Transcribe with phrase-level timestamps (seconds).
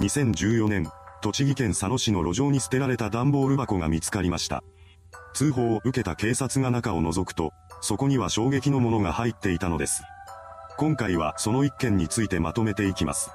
[0.00, 0.88] 2014年、
[1.20, 4.62] 栃木県佐野市の路上に捨てられた段ボール箱が見つかりました。
[5.34, 10.04] 通報を受けた警察が中を覗くと、そこには衝撃のものが入っていたのです。
[10.76, 13.32] 今回はその一件についてまとめていきます。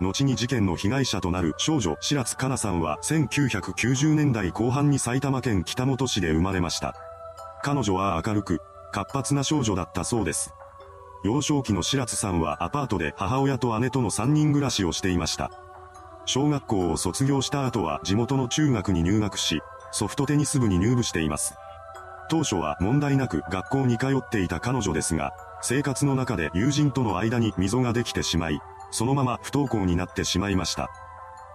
[0.00, 6.96] 後に事件の被害者となる少女白津香奈さんは1990年代後半に埼玉県北本市で生まれました。
[7.62, 10.52] 彼女は明るく、活発な少女だったそうです。
[11.22, 15.52] 幼少期の白津さんはアパートで母親と姉との3人暮らしをしていました。
[16.26, 19.60] 小学校を卒業した後は地元の中学に入学し、
[19.92, 21.54] ソフトテニス部に入部しています。
[22.30, 28.60] 当初は問題なく学校に通っていた彼女ですが、生活の中で友人との間に溝ができてしまい、
[28.90, 30.90] そのまま不登校になってしまいました。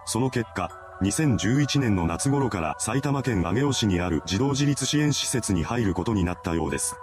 [0.06, 0.70] その結果、
[1.02, 6.96] 2011年の夏頃から埼玉県上尾市にある児童自立支援施設に入ることになったようです。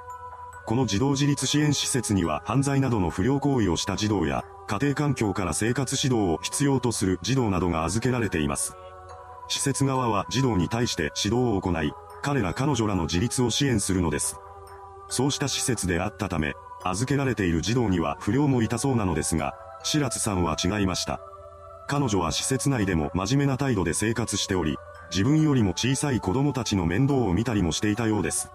[0.68, 8.76] この児童自立支援施設には犯罪などの不良行為をした児童や、家庭環境から生活指導を必要とする児童などが預けられています。
[9.48, 14.36] 施設側は児童に対して指導を行い、彼ら彼女らの自立を支援するのです。
[15.08, 21.22] そうした施設であったため、預けられている児童には不良もいたそうなのですが、白津さんは違いました。
[21.88, 24.76] 彼女は施設内でも真面目な態度で生活しており、
[25.12, 28.52] 自分よりも小さい子供たちの面倒を見たりもしていたようです。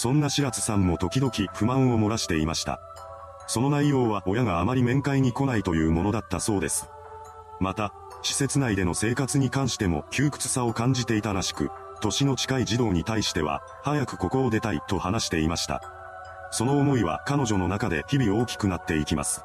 [0.00, 2.80] そんな白津さんも時々不満を漏らしていました。
[3.46, 6.88] その内容は親があまり面会に来ないというものだったそうです。
[7.60, 15.82] また、施設内での生活に関しても窮屈さを感じていたらしく、年の近い児童に対しては、早くここを出たいと話していました。
[16.50, 19.44] その思いは彼女の中で日々大きくなっていきます。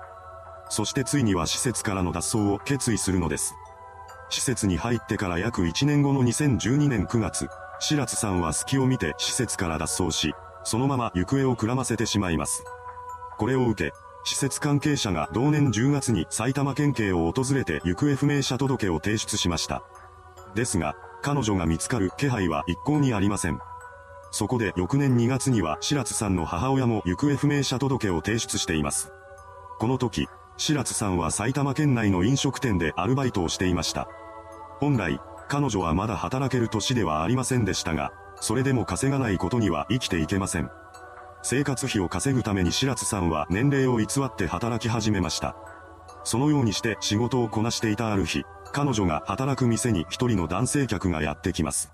[0.70, 3.56] そしてついには施設からの脱走を決意するのです。
[4.30, 7.50] 施設に入ってから約1年後の2012年9月、
[7.82, 10.34] 白津さんは隙を見て施設から脱走し、
[10.66, 12.66] そのまま行方をくらませてしまいます。
[13.38, 13.94] これを受け、
[14.26, 19.84] 施設関係者が同年10月に埼玉県警を訪れて行方不明者届を提出しました。
[20.56, 23.60] ですが、彼女が見つかる気配は一向にありません。
[24.32, 29.12] そこで翌年2月には白津さんの母親も行方不明者届を提出しています。
[29.78, 30.28] この時、
[30.58, 34.08] 白津さんは埼玉県内の飲食店でアルバイトをしていました。
[34.80, 38.12] 本来、彼女はまだ働ける年ではありませんでしたが、
[38.42, 40.70] それでも稼がないことには生きていけません。
[41.42, 45.56] 生活費を稼ぐために白津さんは年齢を偽って働き始めました。
[46.24, 51.92] そのようにして仕事をこなしていたある日、彼女が働く店に一人の男性客がやってきます。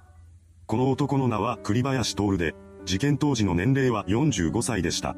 [0.67, 5.15] この男の名は栗林徹で、事件当時の年齢は45歳でした。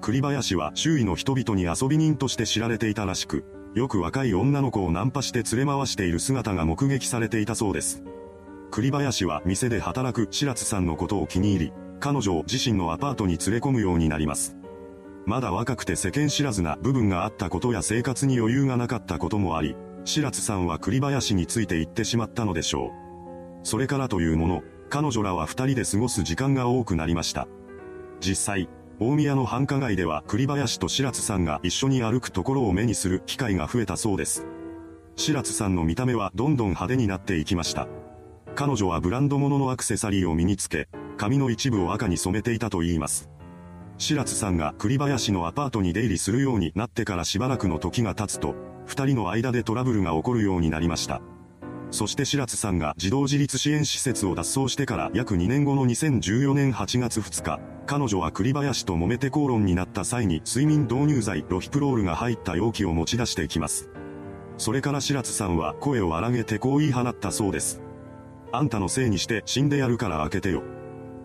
[0.00, 3.44] 栗林は周囲の人々に遊び人として知られていたらしく、
[3.74, 8.02] よく若い女の子をナンパして連れ回している姿が目撃されていたそうです。
[8.70, 14.56] 栗林は店で働く白津さんのことを気に入り、彼女を自身のアパートに連れ込むようになります。
[15.26, 22.90] まだ若くて世間知らずな部分があったことや生活に余裕がなかったこともあり、白津さんは栗林について行ってしまったのでしょう。
[23.62, 27.46] それからというもの、彼女らは二人で過ごす時間が多くなりました。
[28.20, 28.68] 実際、
[29.00, 34.46] 大宮の繁華街では栗林と白津さんが一緒に歩くところを目にする機会が増えたそうです。
[35.16, 37.86] 白津さんの見た目はどんどん派手になっていきました。
[38.58, 43.30] 彼女はブランド物のアクセサリーを身につけ、髪の一部を赤に染めていたと言います。
[43.98, 51.22] 白津さんが栗林のアパートに出入りするようになってからしばらくの時が経つと、二人の間でトラブルが起こるようになりました。
[51.92, 63.88] そして白津さんが児童自立支援施設を脱走してから約2年後の2014年8月2日、彼女は栗林と揉めて口論になった際に睡眠導入剤ロヒプロールが入った容器を持ち出していきます。
[64.56, 67.82] それから白津さんは声を荒げてこう言い放ったそうです。
[68.50, 70.62] あんたのせいにして死んでやるから開けてよ。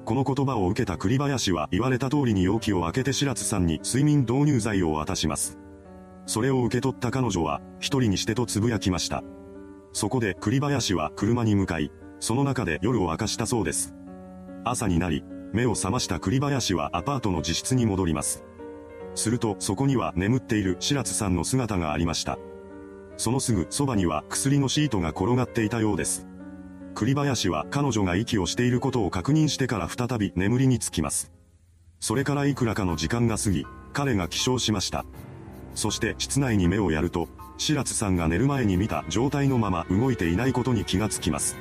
[0.05, 5.57] この言葉を受けた栗林は言われた通りに容器を開けて白津さんに睡眠導入剤を渡します。
[6.25, 9.23] それを受け取った彼女は一人にしてと呟きました。
[9.93, 13.93] そこで栗林は車に向かい、その中で夜を明かしたそうです。
[14.65, 15.23] 朝になり、
[15.53, 18.43] 目を覚ました栗林はアパートの自室に戻ります。
[19.15, 22.37] するとそこには眠っている白津さんの姿がありました。
[23.15, 26.27] そのすぐそばには薬のシートが転がっていたようです。
[26.93, 31.31] 栗林は彼女が息をしていることを確認してから再び眠りにつきます。
[31.99, 35.05] それからいくらかの時間が過ぎ、彼が起床しました。
[35.75, 41.55] そして室内に目をやると、白津さんが寝る前に見た状態のまま動いていないことに気がつきます。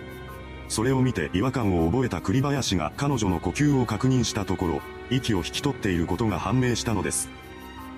[0.68, 4.80] それを見て違和感を覚えた栗林が彼女の呼吸を確認したところ、
[5.10, 7.28] 息を引き取っていることが判明したのです。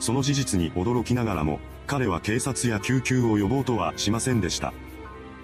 [0.01, 4.73] その事実に驚きながらも、彼は警察や救急を呼ぼうとはしませんでした。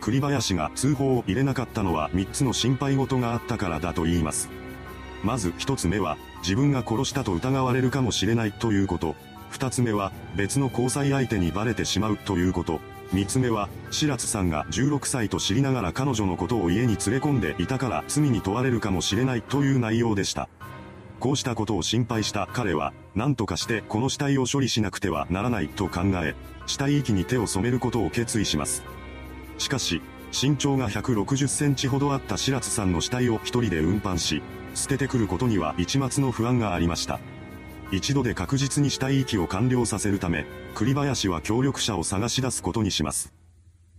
[0.01, 4.49] 栗林が通報を入れなかったのは3つの心配事があったからだと言います。
[5.23, 9.15] まず1つ目は、自分が殺したと疑われるかもしれないということ。
[9.51, 12.81] 二つ目は、別の交際相手にバレてしまうということ。
[13.13, 20.49] 三つ目は、白津さんが16歳と知りながら彼女のことを家に連れ込んでいたから罪に問われるかもしれないという内容でした。
[21.19, 26.35] こうしたことを心配した彼は、何とかしてこの死体を処理しなくてはならないと考え、
[26.67, 28.83] 死体遺棄に手を染めることを決意します。
[29.61, 30.01] しかし、
[30.33, 34.43] 身長が160センチほどあった白津さんの死体を一人で運搬し、
[34.75, 37.21] 捨ててくることには一末の不安がありました。
[37.93, 43.35] 一度で確実に死体遺棄を完了させるため、栗林は協力者を探し出すことにします。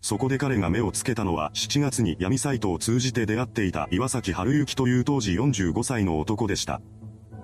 [0.01, 6.81] そこで彼が目をつけたのは7月に闇サイトを通じて出会っていた岩崎春之という当時45歳の男でした。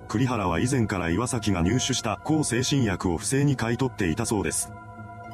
[0.08, 4.72] 栗原は以前から岩崎が入手した抗精神薬を不正に買い取っていたそうです。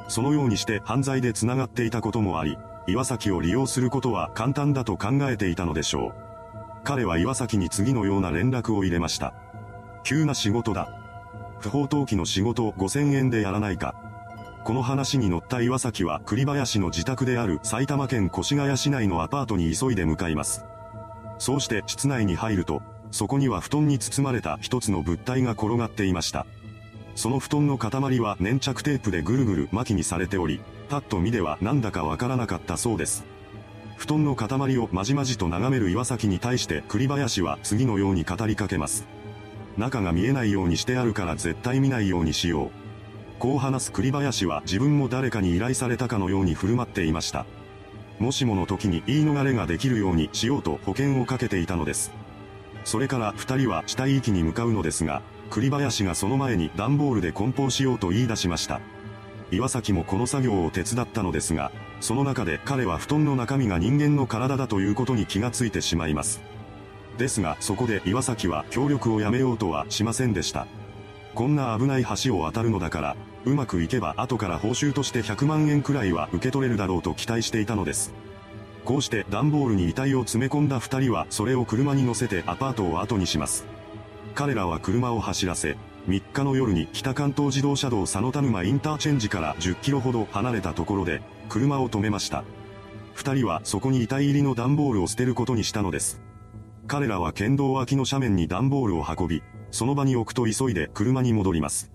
[0.09, 2.57] そのようにして犯罪で繋がっていたこともあり、
[2.87, 6.13] 岩崎を利用することは簡単だと考えていたのでしょう。
[6.83, 9.33] 彼は岩崎に次のような連絡を入れました。
[10.03, 10.89] 急な仕事だ。
[11.59, 13.95] 不法投棄の仕事を5000円でやらないか。
[14.65, 20.65] この話に乗った岩崎は栗林の自宅である埼玉県越谷市内のアパートに急いで向かいます。
[21.37, 22.81] そうして室内に入ると、
[23.11, 26.45] そこには布団に包まれた一つの物体が転がっていました。
[27.15, 33.23] その布団の塊は粘着テープでぐるぐる巻きにされており、パッと見ではなんだかわからなかったそうです。
[33.97, 39.05] 布団の塊をまじまじと眺める岩崎に対して栗林は次のように語りかけます。
[39.77, 42.71] 中が見えないようにしてあるから絶対見ないようにしよう。
[43.39, 47.45] こう話す栗林は自分も誰かに依頼されたかのように振る舞っていました。
[48.19, 52.11] もしもの時に言い逃れができるようにしようと保険をかけていたのです。
[52.85, 55.21] それから二人は死体遺棄に向かうのですが、
[55.53, 58.81] 栗林がその前に段ボールで梱包しようと言い出しました。
[59.51, 61.71] 岩崎もこの作業を手伝ったのですが、
[62.01, 66.41] その中で彼は布団の中身が人間の体だということに気がついてしまいます。
[67.19, 70.65] ですが、そこで岩崎は協力をやめようとはしませんでした。
[71.35, 73.15] こんな危ない橋を渡るのだから、
[73.45, 78.11] うまくいけば後から報酬として100万円くらいは受け取れるだろうと期待していたのです。
[78.85, 83.67] こうして段ボールに遺体を詰め込んだ二人はそれを車に乗せてアパートを後にします。
[84.35, 85.77] 彼らは車を走らせ、
[86.07, 92.43] 3日の夜に北関東自動車道佐野田沼インターチェンジから10キロほど離れたところで、車を止めました。
[93.13, 96.19] 二人はそこに遺体入りの段ボールを捨てることにしたのです。
[96.87, 101.91] 彼らは県道脇の斜面に段ボールを運び、その場に置くと急いで車に戻ります。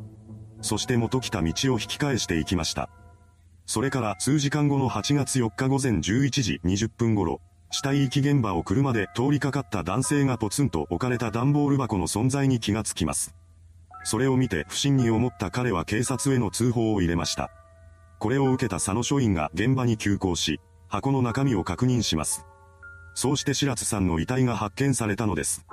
[0.62, 2.88] そして元来た道を引き返していきました。
[3.67, 13.34] それから数時間後の8月4日午前11時20分頃、死体遺棄現場を車で通りかかった男性がポツンと置かれた段ボール箱の存在に気がつきます。
[14.04, 17.50] それを見て不審に思った彼は警察への通報を入れました。
[18.18, 22.46] これを受けた佐野署員が現場に急行し、箱の中身を確認します。
[23.14, 25.66] そうして白津さんの遺体が発見されたのです。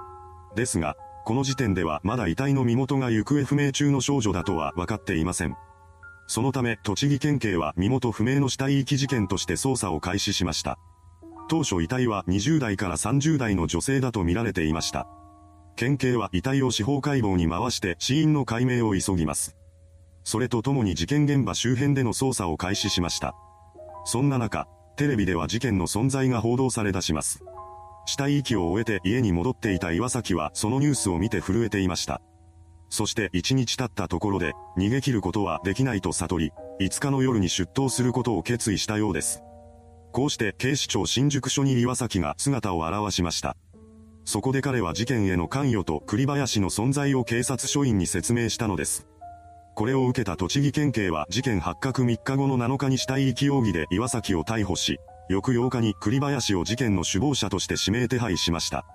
[0.56, 5.56] ですが、この時点ではまだ遺体の身元が行方不明中の少女だとは分かっていません。
[6.28, 10.78] そのため、栃木県警は身元不明の死体遺棄事件として捜査を開始しました。
[11.48, 15.08] 当初遺体は20代から30代の女性だと見られていました。
[15.76, 19.56] 県警は遺体を司法解剖に回して死因の解明を急ぎます。
[20.24, 23.36] それとともに事件現場周辺での捜査を開始しました。
[24.06, 27.44] そんな中、テレビでは事件の存在が報道され出します。
[28.08, 32.22] 死体遺棄を終えて家に戻っていた岩崎はそのニュースを見て震えていました。
[32.90, 39.44] そして1日経ったところで、逃げ切ることはできないと悟り、5日の夜に出頭することを決意したようです。
[40.16, 43.58] こうして警視庁新宿署に岩崎が姿を現しました。
[44.24, 49.10] そこで彼は事件への関与と栗林の存在を警察署員に説明したのです。
[49.76, 58.86] これを受けた栃木県警は事件発覚3日後の7日に死体遺棄容疑で岩崎を逮捕し、翌8日に栗林を事件の首謀者として指名手配しました。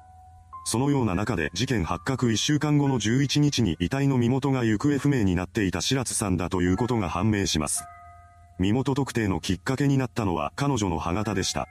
[0.64, 7.84] そのような中で事件発覚1週間後の11日に遺体の身元が行方不明になっていた白津さんだということが判明します。
[8.60, 11.66] 身元特定のきっかけになったのは彼女の歯型でした。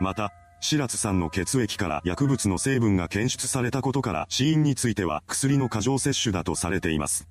[0.00, 7.26] また、白津さんの血液から薬物の成分が検出されたことから死因については薬の過剰摂取だとされています。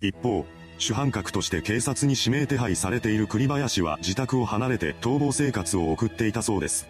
[0.00, 0.46] 一方、
[0.78, 6.88] 主犯格として警察に指名手配されている栗林は自宅を離れて逃亡生活を送っていたそうです。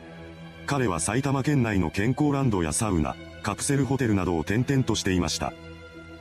[0.66, 5.52] 彼は埼玉県内の健康ランドやサウナ、カプセルホテルなどを転々としていました。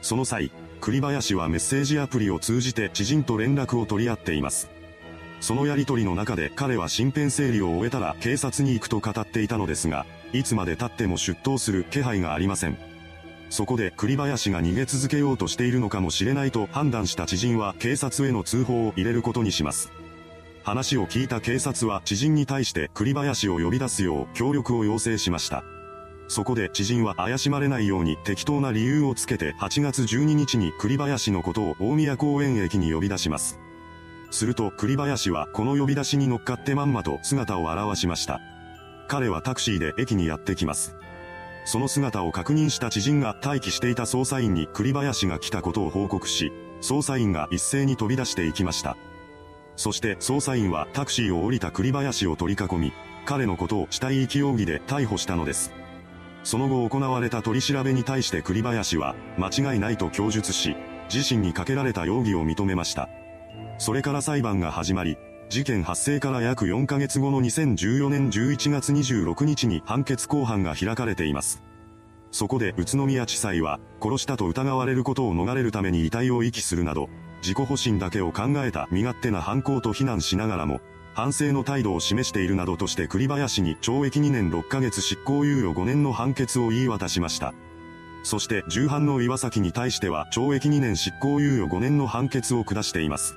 [0.01, 4.80] その際、栗林はメッセージアプリを通じて知人と連絡を取り合っています。
[5.41, 12.77] そのやりとりの中で彼は身辺整理を終えたら警察に行くと語っていたのですが、いつまで経っても出頭する気配がありません。
[13.49, 19.91] そこで栗林が逃げ続けようとしているのかもしれないと判断した知人は警察への通報を入れることにします。
[20.63, 25.63] 話を聞いた警察は知人に対して栗林を呼び出すよう協力を要請しました。
[26.27, 33.59] そこで知人は怪しまれないように適当な理由をつけて8月12日に栗林のことを大宮公園駅に呼び出します。
[34.31, 38.41] すると栗林はこの呼び出しに乗っかってまんまと姿を現しました。
[39.07, 40.95] 彼はタクシーで駅にやってきます。
[41.65, 48.97] その姿を確認した知人が待機していた捜査員に栗林が来たことを報告し、捜査員が一斉に飛び出していきました。
[49.75, 52.93] そして捜査員はタクシーを降りた栗林を取り囲み、
[53.25, 55.73] 彼のことを死体遺棄容疑で逮捕したのです。
[56.43, 60.75] その後行われた取り調べに対して栗林は、間違いないと供述し、
[61.13, 63.09] 自身にかけられた容疑を認めました。
[63.77, 65.17] それから裁判が始まり、
[65.49, 71.61] 事件発生から約4ヶ月後の2014年11月26日に判決公判が開かれています。
[72.31, 77.09] そこで宇都宮地裁は、殺したと疑われることを逃れるために遺体を遺棄するなど、
[77.41, 80.79] 自己保身だけを考えた身勝手な犯行と非難しながらも、
[81.13, 87.53] 反省の態度を示しているなどとして栗林に懲役2年6ヶ月執行猶予5年の判決を言い渡しました。
[88.23, 93.35] そして重犯の岩崎に対しては懲役2年執行猶予5年の判決を下しています。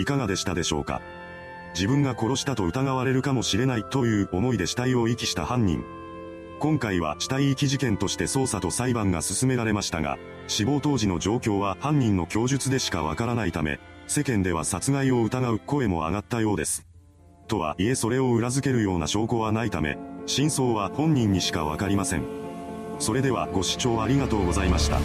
[0.00, 1.00] いかがでしたでしょうか？
[1.74, 5.84] 自分が殺したと疑われるかもしれないという思いで死体を遺棄した犯人。
[6.58, 13.78] 今回は死体遺棄事件として捜査と裁判が進められましたが、死亡当時の状況は犯人の供述でしかわからないため、
[14.08, 16.84] 世間では殺害を疑う声も上がったようです。
[17.46, 22.24] とはいえそれを裏付けるような証拠はないため、真相は本人にしかわかりません。
[22.98, 24.98] それではご視聴ありがとうございました。